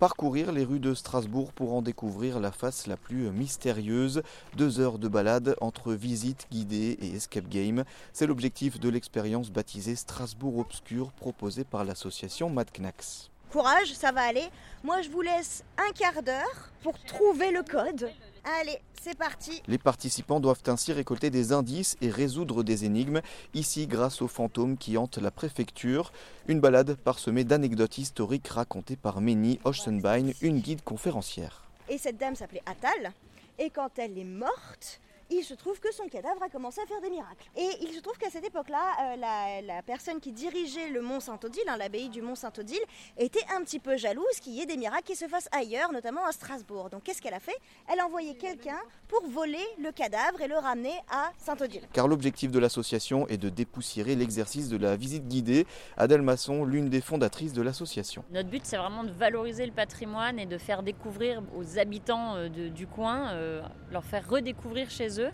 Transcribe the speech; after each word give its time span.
Parcourir 0.00 0.50
les 0.50 0.64
rues 0.64 0.80
de 0.80 0.94
Strasbourg 0.94 1.52
pour 1.52 1.74
en 1.74 1.82
découvrir 1.82 2.40
la 2.40 2.52
face 2.52 2.86
la 2.86 2.96
plus 2.96 3.30
mystérieuse. 3.30 4.22
Deux 4.56 4.80
heures 4.80 4.98
de 4.98 5.08
balade 5.08 5.56
entre 5.60 5.92
visite 5.92 6.46
guidée 6.50 6.96
et 7.02 7.16
escape 7.16 7.50
game. 7.50 7.84
C'est 8.14 8.26
l'objectif 8.26 8.80
de 8.80 8.88
l'expérience 8.88 9.50
baptisée 9.50 9.96
Strasbourg 9.96 10.56
Obscur 10.56 11.12
proposée 11.12 11.64
par 11.64 11.84
l'association 11.84 12.48
Mad 12.48 12.70
Knacks. 12.72 13.30
Courage, 13.52 13.92
ça 13.92 14.10
va 14.10 14.22
aller. 14.22 14.48
Moi, 14.82 15.02
je 15.02 15.10
vous 15.10 15.20
laisse 15.20 15.64
un 15.76 15.92
quart 15.92 16.22
d'heure 16.22 16.70
pour 16.82 16.98
trouver 17.00 17.50
le 17.50 17.62
code. 17.62 18.10
Allez, 18.44 18.78
c'est 19.02 19.16
parti. 19.16 19.62
Les 19.68 19.78
participants 19.78 20.40
doivent 20.40 20.62
ainsi 20.66 20.92
récolter 20.92 21.30
des 21.30 21.52
indices 21.52 21.96
et 22.00 22.10
résoudre 22.10 22.62
des 22.62 22.84
énigmes, 22.84 23.20
ici 23.54 23.86
grâce 23.86 24.22
aux 24.22 24.28
fantômes 24.28 24.78
qui 24.78 24.96
hantent 24.96 25.18
la 25.18 25.30
préfecture. 25.30 26.12
Une 26.48 26.60
balade 26.60 26.94
parsemée 26.94 27.44
d'anecdotes 27.44 27.98
historiques 27.98 28.48
racontées 28.48 28.96
par 28.96 29.20
Ménie 29.20 29.60
Oschenbein, 29.64 30.30
une 30.40 30.60
guide 30.60 30.82
conférencière. 30.82 31.64
Et 31.88 31.98
cette 31.98 32.16
dame 32.16 32.34
s'appelait 32.34 32.62
Atal. 32.66 33.12
Et 33.58 33.68
quand 33.68 33.98
elle 33.98 34.16
est 34.18 34.24
morte, 34.24 35.00
il 35.30 35.44
se 35.44 35.54
trouve 35.54 35.78
que 35.80 35.92
son 35.92 36.08
cadavre 36.08 36.42
a 36.42 36.48
commencé 36.48 36.80
à 36.80 36.86
faire 36.86 37.00
des 37.00 37.10
miracles. 37.10 37.48
Et 37.56 37.68
il 37.82 37.92
se 37.92 38.00
trouve 38.00 38.18
qu'à 38.18 38.30
cette 38.30 38.44
époque-là, 38.44 39.14
euh, 39.14 39.62
la, 39.66 39.82
personne 39.82 40.20
qui 40.20 40.32
dirigeait 40.32 40.88
le 40.90 41.00
mont 41.00 41.20
Saint-Odile, 41.20 41.62
hein, 41.68 41.76
l'abbaye 41.76 42.08
du 42.08 42.22
mont 42.22 42.34
Saint-Odile, 42.34 42.80
était 43.16 43.44
un 43.56 43.62
petit 43.62 43.78
peu 43.78 43.96
jalouse 43.96 44.24
qu'il 44.40 44.54
y 44.54 44.60
ait 44.60 44.66
des 44.66 44.76
miracles 44.76 45.04
qui 45.04 45.16
se 45.16 45.28
fassent 45.28 45.48
ailleurs, 45.52 45.92
notamment 45.92 46.24
à 46.24 46.32
Strasbourg. 46.32 46.90
Donc 46.90 47.04
qu'est-ce 47.04 47.22
qu'elle 47.22 47.34
a 47.34 47.40
fait? 47.40 47.56
Elle 47.90 48.00
a 48.00 48.06
envoyé 48.06 48.34
quelqu'un 48.34 48.78
pour 49.08 49.26
voler 49.28 49.64
le 49.82 49.92
cadavre 49.92 50.40
et 50.40 50.48
le 50.48 50.56
ramener 50.56 50.94
à 51.10 51.30
Saint-Odile. 51.38 51.82
Car 51.92 52.08
l'objectif 52.08 52.50
de 52.50 52.58
l'association 52.58 53.26
est 53.28 53.38
de 53.38 53.48
dépoussiérer 53.48 54.16
l'exercice 54.16 54.68
de 54.68 54.76
la 54.76 54.96
visite 54.96 55.28
guidée. 55.28 55.66
Adèle 55.96 56.22
Masson, 56.22 56.64
l'une 56.64 56.88
des 56.88 57.00
fondatrices 57.00 57.52
de 57.52 57.62
l'association. 57.62 58.24
Notre 58.30 58.48
but, 58.48 58.62
c'est 58.64 58.76
vraiment 58.76 59.04
de 59.04 59.12
valoriser 59.12 59.66
le 59.66 59.72
patrimoine 59.72 60.38
et 60.38 60.46
de 60.46 60.58
faire 60.58 60.82
découvrir 60.82 61.42
aux 61.56 61.78
habitants 61.78 62.36
euh, 62.36 62.48
du 62.48 62.86
coin, 62.86 63.30
euh, 63.32 63.62
leur 63.90 64.04
faire 64.04 64.28
redécouvrir 64.28 64.90
chez 64.90 65.19
eux 65.19 65.19
eux 65.20 65.32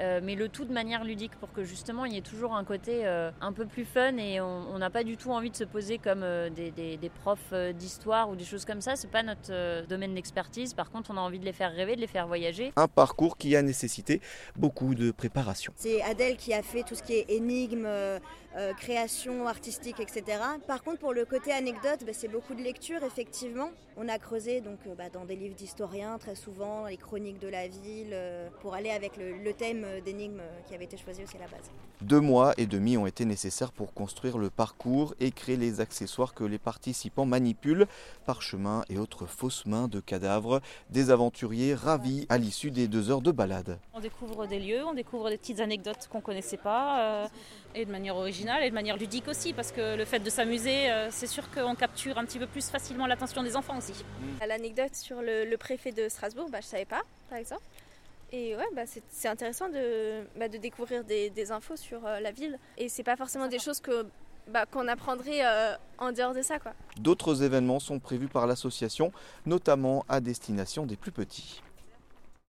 euh, 0.00 0.20
mais 0.22 0.34
le 0.34 0.48
tout 0.48 0.64
de 0.64 0.72
manière 0.72 1.04
ludique 1.04 1.32
pour 1.36 1.52
que 1.52 1.64
justement 1.64 2.04
il 2.04 2.12
y 2.12 2.18
ait 2.18 2.22
toujours 2.22 2.54
un 2.54 2.64
côté 2.64 3.06
euh, 3.06 3.30
un 3.40 3.52
peu 3.52 3.66
plus 3.66 3.84
fun 3.84 4.16
et 4.18 4.40
on 4.40 4.78
n'a 4.78 4.90
pas 4.90 5.04
du 5.04 5.16
tout 5.16 5.30
envie 5.30 5.50
de 5.50 5.56
se 5.56 5.64
poser 5.64 5.98
comme 5.98 6.22
euh, 6.22 6.50
des, 6.50 7.10
profs 7.22 7.52
d'histoire 7.74 8.28
ou 8.28 8.36
des 8.36 8.44
choses 8.44 8.64
comme 8.64 8.80
ça. 8.80 8.96
C'est 8.96 9.10
pas 9.10 9.22
notre 9.22 9.86
domaine 9.86 10.14
d'expertise. 10.14 10.74
Par 10.74 10.90
contre, 10.90 11.10
on 11.10 11.16
a 11.16 11.20
envie 11.20 11.38
de 11.38 11.44
les 11.44 11.52
faire 11.52 11.72
rêver, 11.72 11.96
de 11.96 12.00
les 12.00 12.06
faire 12.06 12.26
voyager. 12.26 12.72
Un 12.76 12.88
parcours 12.88 13.36
qui 13.36 13.56
a 13.56 13.62
nécessité 13.62 14.20
beaucoup 14.56 14.94
de 14.94 15.12
préparation. 15.12 15.72
C'est 15.76 16.02
Adèle 16.02 16.36
qui 16.36 16.52
a 16.52 16.62
fait 16.62 16.82
tout 16.82 16.94
ce 16.94 17.02
qui 17.02 17.14
est 17.14 17.30
énigmes, 17.30 17.88
création 18.78 19.46
artistique, 19.46 20.00
etc. 20.00 20.38
Par 20.66 20.82
contre, 20.82 20.98
pour 20.98 21.12
le 21.12 21.24
côté 21.24 21.52
anecdote, 21.52 22.00
bah, 22.04 22.12
c'est 22.12 22.28
beaucoup 22.28 22.54
de 22.54 22.62
lecture 22.62 23.02
effectivement. 23.04 23.70
On 23.96 24.08
a 24.08 24.18
creusé 24.18 24.60
donc 24.60 24.78
bah, 24.98 25.08
dans 25.12 25.24
des 25.24 25.36
livres 25.36 25.54
d'historiens 25.54 26.18
très 26.18 26.34
souvent, 26.34 26.86
les 26.86 26.96
chroniques 26.96 27.38
de 27.38 27.48
la 27.48 27.68
ville, 27.68 28.16
pour 28.60 28.74
aller 28.74 28.90
avec 28.90 29.16
le, 29.16 29.52
thème 29.52 29.85
d'énigmes 30.04 30.42
qui 30.68 30.74
avait 30.74 30.84
été 30.84 30.96
choisi 30.96 31.22
aussi 31.22 31.36
à 31.36 31.40
la 31.40 31.46
base. 31.46 31.70
Deux 32.02 32.20
mois 32.20 32.52
et 32.58 32.66
demi 32.66 32.96
ont 32.96 33.06
été 33.06 33.24
nécessaires 33.24 33.72
pour 33.72 33.94
construire 33.94 34.38
le 34.38 34.50
parcours 34.50 35.14
et 35.18 35.30
créer 35.30 35.56
les 35.56 35.80
accessoires 35.80 36.34
que 36.34 36.44
les 36.44 36.58
participants 36.58 37.24
manipulent, 37.24 37.86
parchemins 38.26 38.84
et 38.90 38.98
autres 38.98 39.26
fausses 39.26 39.64
mains 39.66 39.88
de 39.88 40.00
cadavres. 40.00 40.60
Des 40.90 41.10
aventuriers 41.10 41.74
ravis 41.74 42.26
à 42.28 42.38
l'issue 42.38 42.70
des 42.70 42.88
deux 42.88 43.10
heures 43.10 43.22
de 43.22 43.32
balade. 43.32 43.78
On 43.94 44.00
découvre 44.00 44.46
des 44.46 44.58
lieux, 44.58 44.84
on 44.84 44.94
découvre 44.94 45.30
des 45.30 45.38
petites 45.38 45.60
anecdotes 45.60 46.08
qu'on 46.10 46.18
ne 46.18 46.22
connaissait 46.22 46.56
pas, 46.56 47.00
euh, 47.00 47.28
et 47.74 47.84
de 47.84 47.90
manière 47.90 48.16
originale 48.16 48.62
et 48.62 48.70
de 48.70 48.74
manière 48.74 48.96
ludique 48.96 49.28
aussi, 49.28 49.52
parce 49.52 49.72
que 49.72 49.96
le 49.96 50.04
fait 50.04 50.20
de 50.20 50.30
s'amuser, 50.30 50.90
euh, 50.90 51.08
c'est 51.10 51.26
sûr 51.26 51.50
qu'on 51.50 51.74
capture 51.74 52.18
un 52.18 52.24
petit 52.24 52.38
peu 52.38 52.46
plus 52.46 52.68
facilement 52.68 53.06
l'attention 53.06 53.42
des 53.42 53.56
enfants 53.56 53.78
aussi. 53.78 54.04
L'anecdote 54.46 54.94
sur 54.94 55.22
le, 55.22 55.56
préfet 55.56 55.92
de 55.92 56.08
Strasbourg, 56.08 56.48
bah, 56.50 56.58
je 56.60 56.66
ne 56.66 56.70
savais 56.70 56.84
pas, 56.84 57.02
par 57.30 57.38
exemple. 57.38 57.62
Et 58.32 58.56
ouais, 58.56 58.64
bah 58.74 58.82
c'est 59.08 59.28
intéressant 59.28 59.68
de, 59.68 60.24
bah, 60.38 60.48
de 60.48 60.58
découvrir 60.58 61.04
des, 61.04 61.30
des, 61.30 61.52
infos 61.52 61.76
sur 61.76 62.04
euh, 62.04 62.20
la 62.20 62.32
ville. 62.32 62.58
Et 62.76 62.88
c'est 62.88 63.04
pas 63.04 63.16
forcément 63.16 63.46
des 63.46 63.58
choses 63.58 63.80
que 63.80 64.06
bah, 64.48 64.64
qu'on 64.66 64.88
apprendrait 64.88 65.44
euh, 65.44 65.74
en 65.98 66.12
dehors 66.12 66.34
de 66.34 66.42
ça. 66.42 66.56
D'autres 66.98 67.42
événements 67.42 67.80
sont 67.80 67.98
prévus 67.98 68.28
par 68.28 68.46
l'association, 68.46 69.12
notamment 69.44 70.04
à 70.08 70.20
destination 70.20 70.86
des 70.86 70.96
plus 70.96 71.12
petits. 71.12 71.62